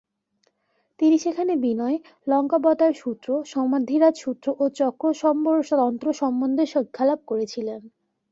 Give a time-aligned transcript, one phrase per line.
[0.99, 1.97] তিনি সেখানে বিনয়,
[2.27, 7.81] লঙ্কাবতারসূত্র, সমাধিরাজসূত্র ও চক্রসম্বর তন্ত্র সম্বন্ধে শিক্ষালাভ করেছিলেন।